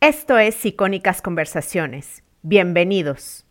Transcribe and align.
Esto 0.00 0.38
es 0.38 0.64
Icónicas 0.64 1.20
Conversaciones. 1.22 2.22
Bienvenidos. 2.42 3.44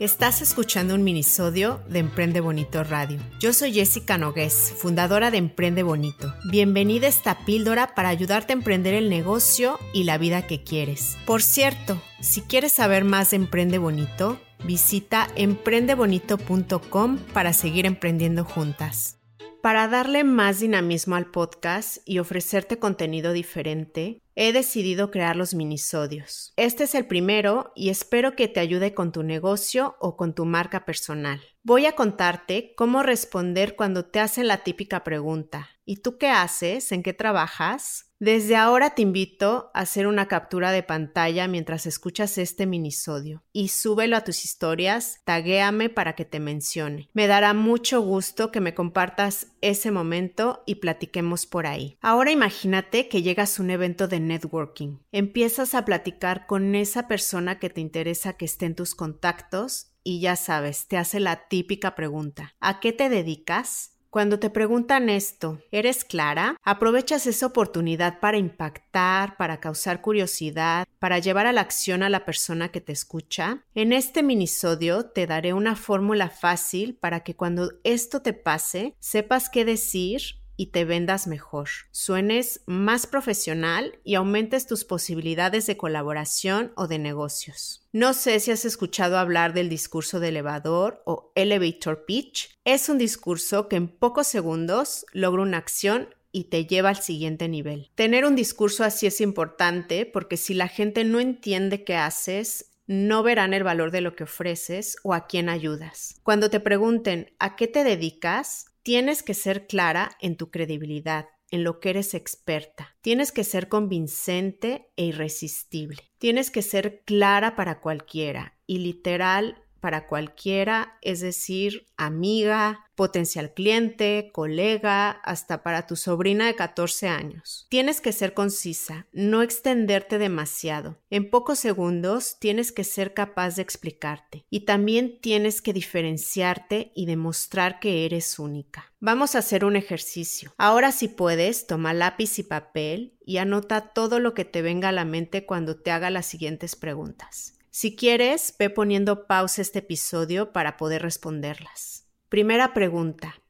Estás 0.00 0.42
escuchando 0.42 0.96
un 0.96 1.04
minisodio 1.04 1.80
de 1.88 2.00
Emprende 2.00 2.40
Bonito 2.40 2.82
Radio. 2.82 3.20
Yo 3.38 3.52
soy 3.52 3.72
Jessica 3.72 4.18
Nogués, 4.18 4.74
fundadora 4.76 5.30
de 5.30 5.38
Emprende 5.38 5.84
Bonito. 5.84 6.34
Bienvenida 6.50 7.06
a 7.06 7.10
esta 7.10 7.38
píldora 7.44 7.94
para 7.94 8.08
ayudarte 8.08 8.52
a 8.52 8.56
emprender 8.56 8.94
el 8.94 9.10
negocio 9.10 9.78
y 9.92 10.02
la 10.02 10.18
vida 10.18 10.44
que 10.48 10.64
quieres. 10.64 11.16
Por 11.24 11.40
cierto, 11.40 12.02
si 12.20 12.40
quieres 12.40 12.72
saber 12.72 13.04
más 13.04 13.30
de 13.30 13.36
Emprende 13.36 13.78
Bonito, 13.78 14.40
visita 14.64 15.28
emprendebonito.com 15.36 17.18
para 17.32 17.52
seguir 17.52 17.86
emprendiendo 17.86 18.44
juntas. 18.44 19.20
Para 19.62 19.86
darle 19.86 20.24
más 20.24 20.58
dinamismo 20.58 21.14
al 21.14 21.26
podcast 21.26 21.98
y 22.04 22.18
ofrecerte 22.18 22.80
contenido 22.80 23.32
diferente, 23.32 24.23
he 24.36 24.52
decidido 24.52 25.10
crear 25.10 25.36
los 25.36 25.54
minisodios. 25.54 26.52
Este 26.56 26.84
es 26.84 26.94
el 26.94 27.06
primero 27.06 27.72
y 27.74 27.90
espero 27.90 28.34
que 28.36 28.48
te 28.48 28.60
ayude 28.60 28.94
con 28.94 29.12
tu 29.12 29.22
negocio 29.22 29.96
o 30.00 30.16
con 30.16 30.34
tu 30.34 30.44
marca 30.44 30.84
personal. 30.84 31.40
Voy 31.66 31.86
a 31.86 31.92
contarte 31.92 32.74
cómo 32.76 33.02
responder 33.02 33.74
cuando 33.74 34.04
te 34.04 34.20
hacen 34.20 34.48
la 34.48 34.58
típica 34.58 35.02
pregunta. 35.02 35.70
¿Y 35.86 36.02
tú 36.02 36.18
qué 36.18 36.28
haces? 36.28 36.92
¿En 36.92 37.02
qué 37.02 37.14
trabajas? 37.14 38.10
Desde 38.18 38.54
ahora 38.54 38.94
te 38.94 39.00
invito 39.00 39.70
a 39.72 39.80
hacer 39.80 40.06
una 40.06 40.28
captura 40.28 40.72
de 40.72 40.82
pantalla 40.82 41.48
mientras 41.48 41.86
escuchas 41.86 42.36
este 42.36 42.66
minisodio 42.66 43.44
y 43.50 43.68
súbelo 43.68 44.18
a 44.18 44.24
tus 44.24 44.44
historias, 44.44 45.22
taguéame 45.24 45.88
para 45.88 46.14
que 46.14 46.26
te 46.26 46.38
mencione. 46.38 47.08
Me 47.14 47.26
dará 47.26 47.54
mucho 47.54 48.02
gusto 48.02 48.52
que 48.52 48.60
me 48.60 48.74
compartas 48.74 49.46
ese 49.62 49.90
momento 49.90 50.64
y 50.66 50.76
platiquemos 50.76 51.46
por 51.46 51.66
ahí. 51.66 51.96
Ahora 52.02 52.30
imagínate 52.30 53.08
que 53.08 53.22
llegas 53.22 53.58
a 53.58 53.62
un 53.62 53.70
evento 53.70 54.06
de 54.06 54.20
networking. 54.20 54.98
Empiezas 55.12 55.74
a 55.74 55.86
platicar 55.86 56.46
con 56.46 56.74
esa 56.74 57.08
persona 57.08 57.58
que 57.58 57.70
te 57.70 57.80
interesa 57.80 58.34
que 58.34 58.44
esté 58.44 58.66
en 58.66 58.74
tus 58.74 58.94
contactos 58.94 59.93
y 60.04 60.20
ya 60.20 60.36
sabes, 60.36 60.86
te 60.86 60.98
hace 60.98 61.18
la 61.18 61.48
típica 61.48 61.94
pregunta. 61.94 62.54
¿A 62.60 62.78
qué 62.78 62.92
te 62.92 63.08
dedicas? 63.08 63.94
Cuando 64.10 64.38
te 64.38 64.48
preguntan 64.48 65.08
esto, 65.08 65.58
¿eres 65.72 66.04
clara? 66.04 66.56
Aprovechas 66.62 67.26
esa 67.26 67.46
oportunidad 67.46 68.20
para 68.20 68.36
impactar, 68.36 69.36
para 69.36 69.58
causar 69.58 70.02
curiosidad, 70.02 70.86
para 71.00 71.18
llevar 71.18 71.48
a 71.48 71.52
la 71.52 71.62
acción 71.62 72.04
a 72.04 72.08
la 72.08 72.24
persona 72.24 72.68
que 72.68 72.80
te 72.80 72.92
escucha. 72.92 73.64
En 73.74 73.92
este 73.92 74.22
minisodio 74.22 75.06
te 75.06 75.26
daré 75.26 75.52
una 75.52 75.74
fórmula 75.74 76.28
fácil 76.28 76.94
para 76.94 77.24
que 77.24 77.34
cuando 77.34 77.72
esto 77.82 78.22
te 78.22 78.34
pase, 78.34 78.94
sepas 79.00 79.48
qué 79.48 79.64
decir 79.64 80.43
y 80.56 80.66
te 80.66 80.84
vendas 80.84 81.26
mejor, 81.26 81.68
suenes 81.90 82.60
más 82.66 83.06
profesional 83.06 83.98
y 84.04 84.14
aumentes 84.14 84.66
tus 84.66 84.84
posibilidades 84.84 85.66
de 85.66 85.76
colaboración 85.76 86.72
o 86.76 86.86
de 86.86 86.98
negocios. 86.98 87.86
No 87.92 88.12
sé 88.12 88.40
si 88.40 88.50
has 88.50 88.64
escuchado 88.64 89.18
hablar 89.18 89.52
del 89.52 89.68
discurso 89.68 90.20
de 90.20 90.28
elevador 90.28 91.02
o 91.06 91.32
elevator 91.34 92.04
pitch. 92.04 92.58
Es 92.64 92.88
un 92.88 92.98
discurso 92.98 93.68
que 93.68 93.76
en 93.76 93.88
pocos 93.88 94.26
segundos 94.26 95.06
logra 95.12 95.42
una 95.42 95.58
acción 95.58 96.08
y 96.32 96.44
te 96.44 96.66
lleva 96.66 96.88
al 96.88 97.00
siguiente 97.00 97.48
nivel. 97.48 97.90
Tener 97.94 98.24
un 98.24 98.34
discurso 98.34 98.82
así 98.82 99.06
es 99.06 99.20
importante 99.20 100.06
porque 100.06 100.36
si 100.36 100.54
la 100.54 100.66
gente 100.66 101.04
no 101.04 101.20
entiende 101.20 101.84
qué 101.84 101.94
haces, 101.94 102.72
no 102.86 103.22
verán 103.22 103.54
el 103.54 103.62
valor 103.62 103.90
de 103.90 104.00
lo 104.00 104.14
que 104.14 104.24
ofreces 104.24 104.96
o 105.04 105.14
a 105.14 105.26
quién 105.26 105.48
ayudas. 105.48 106.16
Cuando 106.22 106.50
te 106.50 106.60
pregunten 106.60 107.32
a 107.38 107.56
qué 107.56 107.68
te 107.68 107.84
dedicas, 107.84 108.66
Tienes 108.84 109.22
que 109.22 109.32
ser 109.32 109.66
clara 109.66 110.10
en 110.20 110.36
tu 110.36 110.50
credibilidad, 110.50 111.30
en 111.50 111.64
lo 111.64 111.80
que 111.80 111.88
eres 111.88 112.12
experta. 112.12 112.94
Tienes 113.00 113.32
que 113.32 113.42
ser 113.42 113.70
convincente 113.70 114.90
e 114.96 115.06
irresistible. 115.06 116.02
Tienes 116.18 116.50
que 116.50 116.60
ser 116.60 117.00
clara 117.06 117.56
para 117.56 117.80
cualquiera 117.80 118.58
y 118.66 118.80
literal 118.80 119.64
para 119.80 120.06
cualquiera, 120.06 120.98
es 121.00 121.20
decir, 121.20 121.86
amiga, 121.96 122.83
potencial 122.94 123.52
cliente, 123.54 124.30
colega, 124.32 125.10
hasta 125.10 125.62
para 125.62 125.86
tu 125.86 125.96
sobrina 125.96 126.46
de 126.46 126.54
14 126.54 127.08
años. 127.08 127.66
Tienes 127.68 128.00
que 128.00 128.12
ser 128.12 128.34
concisa, 128.34 129.06
no 129.12 129.42
extenderte 129.42 130.18
demasiado. 130.18 130.98
En 131.10 131.30
pocos 131.30 131.58
segundos 131.58 132.38
tienes 132.38 132.72
que 132.72 132.84
ser 132.84 133.14
capaz 133.14 133.56
de 133.56 133.62
explicarte 133.62 134.46
y 134.50 134.60
también 134.60 135.20
tienes 135.20 135.62
que 135.62 135.72
diferenciarte 135.72 136.92
y 136.94 137.06
demostrar 137.06 137.80
que 137.80 138.04
eres 138.04 138.38
única. 138.38 138.92
Vamos 139.00 139.34
a 139.34 139.40
hacer 139.40 139.64
un 139.64 139.76
ejercicio. 139.76 140.54
Ahora 140.56 140.92
si 140.92 141.08
puedes, 141.08 141.66
toma 141.66 141.92
lápiz 141.92 142.38
y 142.38 142.42
papel 142.42 143.18
y 143.24 143.38
anota 143.38 143.92
todo 143.92 144.18
lo 144.18 144.34
que 144.34 144.44
te 144.44 144.62
venga 144.62 144.88
a 144.88 144.92
la 144.92 145.04
mente 145.04 145.44
cuando 145.44 145.76
te 145.76 145.90
haga 145.90 146.10
las 146.10 146.26
siguientes 146.26 146.76
preguntas. 146.76 147.58
Si 147.70 147.96
quieres, 147.96 148.54
ve 148.58 148.70
poniendo 148.70 149.26
pausa 149.26 149.60
este 149.60 149.80
episodio 149.80 150.52
para 150.52 150.76
poder 150.76 151.02
responderlas. 151.02 152.03
Primera 152.34 152.74
pregunta. 152.74 153.40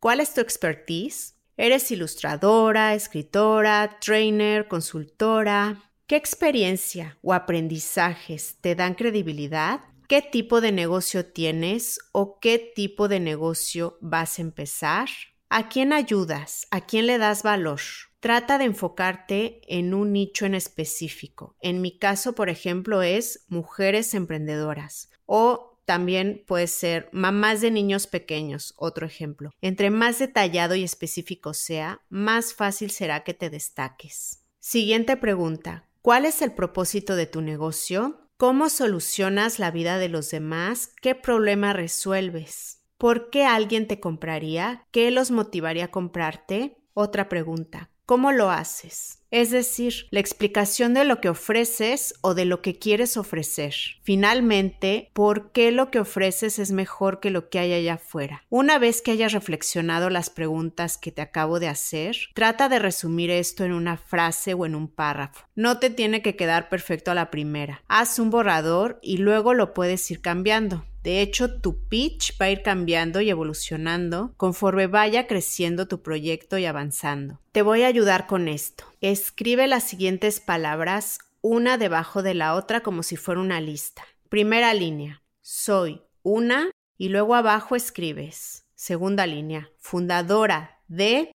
¿Cuál 0.00 0.18
es 0.18 0.34
tu 0.34 0.40
expertise? 0.40 1.36
¿Eres 1.56 1.92
ilustradora, 1.92 2.96
escritora, 2.96 4.00
trainer, 4.00 4.66
consultora? 4.66 5.92
¿Qué 6.08 6.16
experiencia 6.16 7.16
o 7.22 7.32
aprendizajes 7.32 8.56
te 8.60 8.74
dan 8.74 8.94
credibilidad? 8.94 9.82
¿Qué 10.08 10.20
tipo 10.20 10.60
de 10.60 10.72
negocio 10.72 11.26
tienes 11.26 12.00
o 12.10 12.40
qué 12.40 12.58
tipo 12.58 13.06
de 13.06 13.20
negocio 13.20 13.98
vas 14.00 14.40
a 14.40 14.42
empezar? 14.42 15.08
¿A 15.48 15.68
quién 15.68 15.92
ayudas? 15.92 16.66
¿A 16.72 16.80
quién 16.80 17.06
le 17.06 17.18
das 17.18 17.44
valor? 17.44 17.78
Trata 18.18 18.58
de 18.58 18.64
enfocarte 18.64 19.60
en 19.68 19.94
un 19.94 20.12
nicho 20.12 20.44
en 20.44 20.56
específico. 20.56 21.54
En 21.60 21.80
mi 21.80 21.96
caso, 21.96 22.34
por 22.34 22.48
ejemplo, 22.48 23.02
es 23.02 23.44
mujeres 23.46 24.12
emprendedoras 24.12 25.08
o 25.24 25.77
también 25.88 26.44
puede 26.46 26.66
ser 26.66 27.08
mamás 27.12 27.62
de 27.62 27.70
niños 27.70 28.06
pequeños, 28.06 28.74
otro 28.76 29.06
ejemplo. 29.06 29.52
Entre 29.62 29.88
más 29.88 30.18
detallado 30.18 30.74
y 30.74 30.84
específico 30.84 31.54
sea, 31.54 32.02
más 32.10 32.52
fácil 32.52 32.90
será 32.90 33.24
que 33.24 33.32
te 33.32 33.48
destaques. 33.48 34.44
Siguiente 34.60 35.16
pregunta. 35.16 35.88
¿Cuál 36.02 36.26
es 36.26 36.42
el 36.42 36.52
propósito 36.52 37.16
de 37.16 37.24
tu 37.24 37.40
negocio? 37.40 38.20
¿Cómo 38.36 38.68
solucionas 38.68 39.58
la 39.58 39.70
vida 39.70 39.96
de 39.96 40.10
los 40.10 40.30
demás? 40.30 40.92
¿Qué 41.00 41.14
problema 41.14 41.72
resuelves? 41.72 42.82
¿Por 42.98 43.30
qué 43.30 43.46
alguien 43.46 43.88
te 43.88 43.98
compraría? 43.98 44.84
¿Qué 44.90 45.10
los 45.10 45.30
motivaría 45.30 45.86
a 45.86 45.90
comprarte? 45.90 46.76
Otra 46.92 47.30
pregunta. 47.30 47.88
¿Cómo 48.08 48.32
lo 48.32 48.50
haces? 48.50 49.18
Es 49.30 49.50
decir, 49.50 50.06
la 50.10 50.20
explicación 50.20 50.94
de 50.94 51.04
lo 51.04 51.20
que 51.20 51.28
ofreces 51.28 52.14
o 52.22 52.32
de 52.32 52.46
lo 52.46 52.62
que 52.62 52.78
quieres 52.78 53.18
ofrecer. 53.18 53.74
Finalmente, 54.02 55.10
¿por 55.12 55.52
qué 55.52 55.72
lo 55.72 55.90
que 55.90 56.00
ofreces 56.00 56.58
es 56.58 56.72
mejor 56.72 57.20
que 57.20 57.28
lo 57.28 57.50
que 57.50 57.58
hay 57.58 57.74
allá 57.74 57.94
afuera? 57.96 58.46
Una 58.48 58.78
vez 58.78 59.02
que 59.02 59.10
hayas 59.10 59.34
reflexionado 59.34 60.08
las 60.08 60.30
preguntas 60.30 60.96
que 60.96 61.12
te 61.12 61.20
acabo 61.20 61.60
de 61.60 61.68
hacer, 61.68 62.16
trata 62.34 62.70
de 62.70 62.78
resumir 62.78 63.30
esto 63.30 63.66
en 63.66 63.72
una 63.72 63.98
frase 63.98 64.54
o 64.54 64.64
en 64.64 64.74
un 64.74 64.88
párrafo. 64.88 65.44
No 65.54 65.78
te 65.78 65.90
tiene 65.90 66.22
que 66.22 66.34
quedar 66.34 66.70
perfecto 66.70 67.10
a 67.10 67.14
la 67.14 67.30
primera. 67.30 67.82
Haz 67.88 68.18
un 68.18 68.30
borrador 68.30 68.98
y 69.02 69.18
luego 69.18 69.52
lo 69.52 69.74
puedes 69.74 70.10
ir 70.10 70.22
cambiando. 70.22 70.86
De 71.02 71.22
hecho, 71.22 71.60
tu 71.60 71.88
pitch 71.88 72.40
va 72.40 72.46
a 72.46 72.50
ir 72.50 72.62
cambiando 72.62 73.20
y 73.20 73.30
evolucionando 73.30 74.34
conforme 74.36 74.86
vaya 74.86 75.26
creciendo 75.26 75.88
tu 75.88 76.02
proyecto 76.02 76.58
y 76.58 76.66
avanzando. 76.66 77.40
Te 77.52 77.62
voy 77.62 77.82
a 77.82 77.86
ayudar 77.86 78.26
con 78.26 78.48
esto. 78.48 78.84
Escribe 79.00 79.66
las 79.66 79.84
siguientes 79.84 80.40
palabras 80.40 81.18
una 81.40 81.78
debajo 81.78 82.22
de 82.22 82.34
la 82.34 82.54
otra 82.54 82.82
como 82.82 83.02
si 83.02 83.16
fuera 83.16 83.40
una 83.40 83.60
lista. 83.60 84.04
Primera 84.28 84.74
línea, 84.74 85.22
soy 85.40 86.02
una 86.22 86.70
y 86.96 87.08
luego 87.08 87.34
abajo 87.34 87.76
escribes. 87.76 88.66
Segunda 88.74 89.26
línea, 89.26 89.70
fundadora 89.78 90.80
de. 90.88 91.32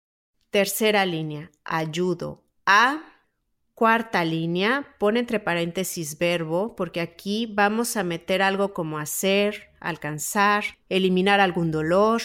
Tercera 0.49 1.05
línea, 1.05 1.49
ayudo 1.63 2.43
a 2.65 3.10
Cuarta 3.81 4.23
línea, 4.23 4.95
pone 4.99 5.21
entre 5.21 5.39
paréntesis 5.39 6.19
verbo, 6.19 6.75
porque 6.75 7.01
aquí 7.01 7.47
vamos 7.51 7.97
a 7.97 8.03
meter 8.03 8.43
algo 8.43 8.75
como 8.75 8.99
hacer, 8.99 9.71
alcanzar, 9.79 10.65
eliminar 10.87 11.39
algún 11.39 11.71
dolor. 11.71 12.21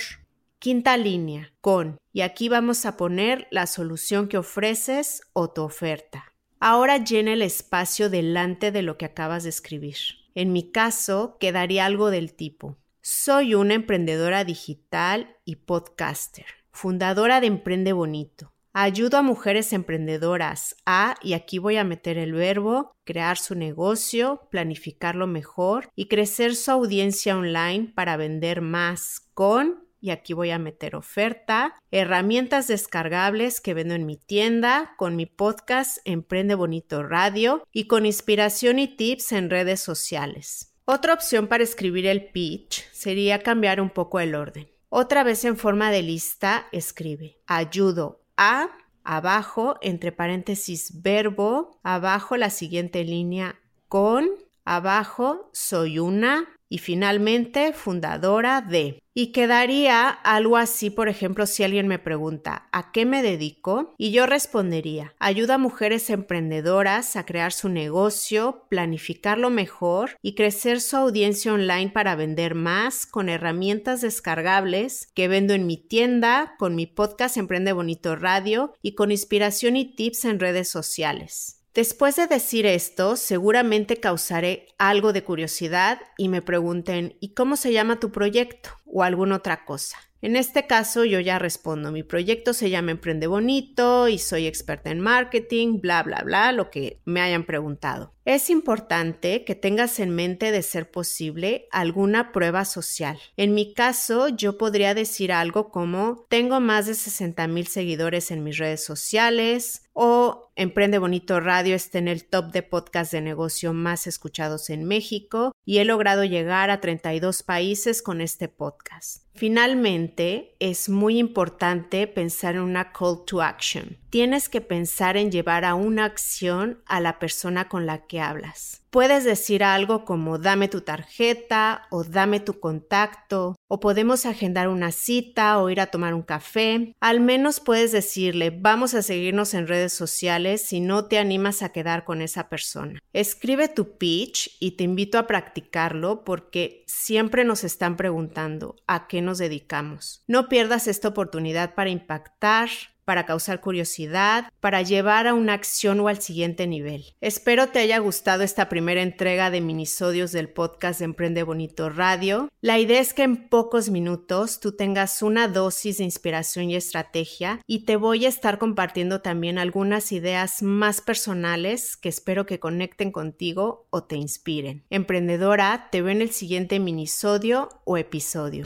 Quinta 0.58 0.98
línea, 0.98 1.54
con, 1.62 1.96
y 2.12 2.20
aquí 2.20 2.50
vamos 2.50 2.84
a 2.84 2.98
poner 2.98 3.48
la 3.50 3.66
solución 3.66 4.28
que 4.28 4.36
ofreces 4.36 5.22
o 5.32 5.50
tu 5.50 5.62
oferta. 5.62 6.30
Ahora 6.60 6.98
llena 6.98 7.32
el 7.32 7.40
espacio 7.40 8.10
delante 8.10 8.70
de 8.70 8.82
lo 8.82 8.98
que 8.98 9.06
acabas 9.06 9.44
de 9.44 9.48
escribir. 9.48 9.96
En 10.34 10.52
mi 10.52 10.70
caso, 10.70 11.38
quedaría 11.40 11.86
algo 11.86 12.10
del 12.10 12.34
tipo, 12.34 12.76
soy 13.00 13.54
una 13.54 13.72
emprendedora 13.72 14.44
digital 14.44 15.38
y 15.46 15.56
podcaster, 15.56 16.44
fundadora 16.70 17.40
de 17.40 17.46
Emprende 17.46 17.94
Bonito 17.94 18.52
Ayudo 18.78 19.16
a 19.16 19.22
mujeres 19.22 19.72
emprendedoras 19.72 20.76
a, 20.84 21.14
y 21.22 21.32
aquí 21.32 21.56
voy 21.56 21.78
a 21.78 21.84
meter 21.84 22.18
el 22.18 22.34
verbo, 22.34 22.94
crear 23.04 23.38
su 23.38 23.54
negocio, 23.54 24.42
planificarlo 24.50 25.26
mejor 25.26 25.88
y 25.94 26.08
crecer 26.08 26.54
su 26.54 26.72
audiencia 26.72 27.38
online 27.38 27.90
para 27.94 28.18
vender 28.18 28.60
más 28.60 29.30
con 29.32 29.86
y 29.98 30.10
aquí 30.10 30.34
voy 30.34 30.50
a 30.50 30.58
meter 30.58 30.94
oferta, 30.94 31.74
herramientas 31.90 32.68
descargables 32.68 33.62
que 33.62 33.72
vendo 33.72 33.94
en 33.94 34.04
mi 34.04 34.18
tienda, 34.18 34.92
con 34.98 35.16
mi 35.16 35.24
podcast 35.24 35.96
Emprende 36.04 36.54
Bonito 36.54 37.02
Radio 37.02 37.66
y 37.72 37.86
con 37.86 38.04
inspiración 38.04 38.78
y 38.78 38.88
tips 38.88 39.32
en 39.32 39.48
redes 39.48 39.80
sociales. 39.80 40.74
Otra 40.84 41.14
opción 41.14 41.46
para 41.46 41.64
escribir 41.64 42.04
el 42.04 42.26
pitch 42.26 42.84
sería 42.92 43.42
cambiar 43.42 43.80
un 43.80 43.88
poco 43.88 44.20
el 44.20 44.34
orden. 44.34 44.68
Otra 44.90 45.24
vez 45.24 45.46
en 45.46 45.56
forma 45.56 45.90
de 45.90 46.02
lista, 46.02 46.66
escribe 46.72 47.38
ayudo 47.46 48.25
a, 48.36 48.68
abajo, 49.04 49.76
entre 49.80 50.12
paréntesis, 50.12 51.02
verbo, 51.02 51.78
abajo 51.82 52.36
la 52.36 52.50
siguiente 52.50 53.04
línea 53.04 53.60
con, 53.88 54.28
abajo, 54.64 55.50
soy 55.52 55.98
una, 55.98 56.55
y 56.68 56.78
finalmente 56.78 57.72
fundadora 57.72 58.60
de. 58.60 59.00
Y 59.18 59.32
quedaría 59.32 60.10
algo 60.10 60.58
así, 60.58 60.90
por 60.90 61.08
ejemplo, 61.08 61.46
si 61.46 61.64
alguien 61.64 61.88
me 61.88 61.98
pregunta, 61.98 62.68
¿a 62.70 62.92
qué 62.92 63.06
me 63.06 63.22
dedico? 63.22 63.94
Y 63.96 64.10
yo 64.10 64.26
respondería, 64.26 65.14
ayuda 65.18 65.54
a 65.54 65.58
mujeres 65.58 66.10
emprendedoras 66.10 67.16
a 67.16 67.24
crear 67.24 67.52
su 67.52 67.70
negocio, 67.70 68.66
planificarlo 68.68 69.48
mejor 69.48 70.18
y 70.20 70.34
crecer 70.34 70.82
su 70.82 70.96
audiencia 70.98 71.54
online 71.54 71.90
para 71.90 72.14
vender 72.14 72.54
más 72.54 73.06
con 73.06 73.30
herramientas 73.30 74.02
descargables 74.02 75.08
que 75.14 75.28
vendo 75.28 75.54
en 75.54 75.66
mi 75.66 75.78
tienda, 75.78 76.54
con 76.58 76.74
mi 76.74 76.86
podcast 76.86 77.38
Emprende 77.38 77.72
Bonito 77.72 78.16
Radio 78.16 78.74
y 78.82 78.94
con 78.94 79.12
inspiración 79.12 79.76
y 79.76 79.96
tips 79.96 80.26
en 80.26 80.40
redes 80.40 80.68
sociales. 80.68 81.55
Después 81.76 82.16
de 82.16 82.26
decir 82.26 82.64
esto, 82.64 83.16
seguramente 83.16 84.00
causaré 84.00 84.68
algo 84.78 85.12
de 85.12 85.22
curiosidad 85.22 86.00
y 86.16 86.30
me 86.30 86.40
pregunten 86.40 87.18
¿y 87.20 87.34
cómo 87.34 87.56
se 87.56 87.70
llama 87.70 88.00
tu 88.00 88.10
proyecto? 88.10 88.70
O 88.86 89.02
alguna 89.02 89.36
otra 89.36 89.64
cosa. 89.64 89.98
En 90.22 90.34
este 90.34 90.66
caso 90.66 91.04
yo 91.04 91.20
ya 91.20 91.38
respondo, 91.38 91.92
mi 91.92 92.02
proyecto 92.02 92.54
se 92.54 92.70
llama 92.70 92.90
Emprende 92.90 93.26
Bonito 93.26 94.08
y 94.08 94.18
soy 94.18 94.46
experta 94.46 94.90
en 94.90 94.98
marketing, 94.98 95.80
bla, 95.80 96.02
bla, 96.02 96.22
bla, 96.24 96.52
lo 96.52 96.70
que 96.70 97.00
me 97.04 97.20
hayan 97.20 97.44
preguntado. 97.44 98.14
Es 98.24 98.50
importante 98.50 99.44
que 99.44 99.54
tengas 99.54 100.00
en 100.00 100.10
mente 100.10 100.50
de 100.50 100.62
ser 100.62 100.90
posible 100.90 101.68
alguna 101.70 102.32
prueba 102.32 102.64
social. 102.64 103.18
En 103.36 103.54
mi 103.54 103.72
caso, 103.72 104.28
yo 104.28 104.58
podría 104.58 104.94
decir 104.94 105.32
algo 105.32 105.70
como 105.70 106.26
tengo 106.28 106.58
más 106.58 106.86
de 106.86 106.94
60 106.94 107.46
mil 107.46 107.68
seguidores 107.68 108.30
en 108.30 108.42
mis 108.42 108.58
redes 108.58 108.82
sociales 108.82 109.82
o 109.92 110.50
Emprende 110.56 110.98
Bonito 110.98 111.38
Radio 111.38 111.74
está 111.74 111.98
en 111.98 112.08
el 112.08 112.24
top 112.24 112.50
de 112.50 112.62
podcast 112.62 113.12
de 113.12 113.20
negocio 113.20 113.72
más 113.72 114.06
escuchados 114.06 114.70
en 114.70 114.84
México 114.84 115.52
y 115.64 115.78
he 115.78 115.84
logrado 115.84 116.24
llegar 116.24 116.70
a 116.70 116.80
32 116.80 117.42
países 117.42 118.02
con 118.02 118.20
este 118.20 118.48
podcast. 118.48 118.75
podcast. 118.76 119.25
Finalmente, 119.36 120.54
es 120.60 120.88
muy 120.88 121.18
importante 121.18 122.06
pensar 122.06 122.54
en 122.54 122.62
una 122.62 122.90
call 122.92 123.24
to 123.26 123.42
action. 123.42 123.98
Tienes 124.08 124.48
que 124.48 124.62
pensar 124.62 125.18
en 125.18 125.30
llevar 125.30 125.66
a 125.66 125.74
una 125.74 126.06
acción 126.06 126.78
a 126.86 127.00
la 127.00 127.18
persona 127.18 127.68
con 127.68 127.84
la 127.84 128.06
que 128.06 128.20
hablas. 128.20 128.82
Puedes 128.88 129.24
decir 129.24 129.62
algo 129.62 130.06
como 130.06 130.38
dame 130.38 130.68
tu 130.68 130.80
tarjeta 130.80 131.82
o 131.90 132.02
dame 132.02 132.40
tu 132.40 132.58
contacto 132.60 133.54
o 133.68 133.78
podemos 133.78 134.24
agendar 134.24 134.68
una 134.68 134.90
cita 134.90 135.58
o 135.58 135.68
ir 135.68 135.82
a 135.82 135.88
tomar 135.88 136.14
un 136.14 136.22
café. 136.22 136.94
Al 137.00 137.20
menos 137.20 137.60
puedes 137.60 137.92
decirle 137.92 138.56
vamos 138.58 138.94
a 138.94 139.02
seguirnos 139.02 139.52
en 139.52 139.66
redes 139.66 139.92
sociales 139.92 140.62
si 140.62 140.80
no 140.80 141.04
te 141.04 141.18
animas 141.18 141.62
a 141.62 141.72
quedar 141.72 142.04
con 142.04 142.22
esa 142.22 142.48
persona. 142.48 142.98
Escribe 143.12 143.68
tu 143.68 143.98
pitch 143.98 144.56
y 144.60 144.72
te 144.72 144.84
invito 144.84 145.18
a 145.18 145.26
practicarlo 145.26 146.24
porque 146.24 146.82
siempre 146.86 147.44
nos 147.44 147.64
están 147.64 147.98
preguntando 147.98 148.76
a 148.86 149.08
qué 149.08 149.20
nos 149.26 149.36
dedicamos. 149.36 150.22
No 150.26 150.48
pierdas 150.48 150.88
esta 150.88 151.08
oportunidad 151.08 151.74
para 151.74 151.90
impactar, 151.90 152.70
para 153.06 153.24
causar 153.24 153.60
curiosidad, 153.60 154.50
para 154.60 154.82
llevar 154.82 155.28
a 155.28 155.32
una 155.32 155.54
acción 155.54 156.00
o 156.00 156.08
al 156.08 156.20
siguiente 156.20 156.66
nivel. 156.66 157.14
Espero 157.20 157.68
te 157.68 157.78
haya 157.78 157.98
gustado 157.98 158.42
esta 158.42 158.68
primera 158.68 159.00
entrega 159.00 159.48
de 159.50 159.60
minisodios 159.60 160.32
del 160.32 160.48
podcast 160.48 160.98
de 160.98 161.06
Emprende 161.06 161.44
Bonito 161.44 161.88
Radio. 161.88 162.48
La 162.60 162.80
idea 162.80 163.00
es 163.00 163.14
que 163.14 163.22
en 163.22 163.48
pocos 163.48 163.90
minutos 163.90 164.58
tú 164.58 164.72
tengas 164.72 165.22
una 165.22 165.46
dosis 165.46 165.98
de 165.98 166.04
inspiración 166.04 166.68
y 166.68 166.74
estrategia 166.74 167.60
y 167.64 167.84
te 167.84 167.94
voy 167.94 168.26
a 168.26 168.28
estar 168.28 168.58
compartiendo 168.58 169.22
también 169.22 169.58
algunas 169.58 170.10
ideas 170.10 170.60
más 170.62 171.00
personales 171.00 171.96
que 171.96 172.08
espero 172.08 172.44
que 172.44 172.58
conecten 172.58 173.12
contigo 173.12 173.86
o 173.90 174.02
te 174.02 174.16
inspiren. 174.16 174.84
Emprendedora, 174.90 175.90
te 175.92 176.02
veo 176.02 176.10
en 176.10 176.22
el 176.22 176.32
siguiente 176.32 176.80
minisodio 176.80 177.68
o 177.84 177.96
episodio. 177.96 178.64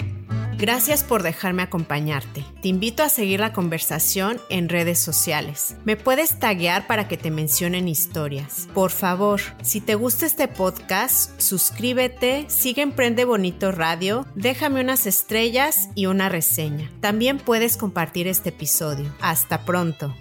Gracias 0.61 1.05
por 1.05 1.23
dejarme 1.23 1.63
acompañarte. 1.63 2.45
Te 2.61 2.69
invito 2.69 3.03
a 3.03 3.09
seguir 3.09 3.41
la 3.41 3.55
conversación 3.55 4.39
en 4.51 4.69
redes 4.69 4.99
sociales. 4.99 5.75
Me 5.87 5.97
puedes 5.97 6.39
taguear 6.39 6.87
para 6.87 7.09
que 7.09 7.17
te 7.17 7.31
mencionen 7.31 7.89
historias. 7.89 8.69
Por 8.75 8.91
favor, 8.91 9.41
si 9.63 9.81
te 9.81 9.95
gusta 9.95 10.27
este 10.27 10.49
podcast, 10.49 11.41
suscríbete, 11.41 12.45
sigue 12.51 12.83
Emprende 12.83 13.25
Bonito 13.25 13.73
Radio, 13.73 14.27
déjame 14.35 14.83
unas 14.83 15.07
estrellas 15.07 15.89
y 15.95 16.05
una 16.05 16.29
reseña. 16.29 16.91
También 17.01 17.39
puedes 17.39 17.79
compartir 17.79 18.27
este 18.27 18.51
episodio. 18.51 19.11
Hasta 19.23 19.65
pronto. 19.65 20.15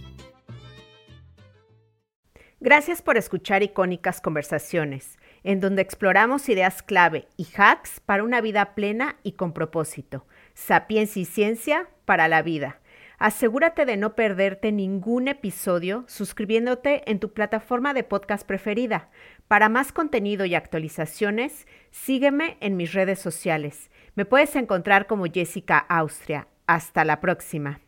Gracias 2.61 3.01
por 3.01 3.17
escuchar 3.17 3.61
Icónicas 3.61 4.21
Conversaciones 4.21 5.18
en 5.43 5.59
donde 5.59 5.81
exploramos 5.81 6.49
ideas 6.49 6.81
clave 6.83 7.27
y 7.37 7.47
hacks 7.57 7.99
para 7.99 8.23
una 8.23 8.41
vida 8.41 8.75
plena 8.75 9.17
y 9.23 9.33
con 9.33 9.53
propósito. 9.53 10.25
Sapiencia 10.53 11.21
y 11.21 11.25
ciencia 11.25 11.89
para 12.05 12.27
la 12.27 12.41
vida. 12.41 12.79
Asegúrate 13.19 13.85
de 13.85 13.97
no 13.97 14.15
perderte 14.15 14.71
ningún 14.71 15.27
episodio 15.27 16.05
suscribiéndote 16.07 17.09
en 17.11 17.19
tu 17.19 17.33
plataforma 17.33 17.93
de 17.93 18.05
podcast 18.05 18.47
preferida. 18.47 19.09
Para 19.49 19.67
más 19.67 19.91
contenido 19.91 20.45
y 20.45 20.55
actualizaciones, 20.55 21.67
sígueme 21.91 22.57
en 22.61 22.77
mis 22.77 22.93
redes 22.93 23.19
sociales. 23.19 23.91
Me 24.15 24.23
puedes 24.23 24.55
encontrar 24.55 25.05
como 25.05 25.25
Jessica 25.25 25.77
Austria. 25.77 26.47
Hasta 26.65 27.03
la 27.03 27.19
próxima. 27.19 27.81